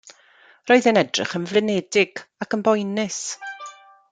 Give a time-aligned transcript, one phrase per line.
[0.69, 3.21] Roedd e'n edrych yn flinedig ac yn boenus.